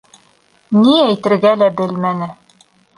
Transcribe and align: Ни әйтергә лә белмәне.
Ни 0.79 0.95
әйтергә 1.03 1.55
лә 1.65 1.71
белмәне. 1.83 2.35